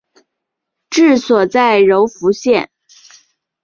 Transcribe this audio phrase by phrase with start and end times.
[0.89, 2.71] 治所在柔服县。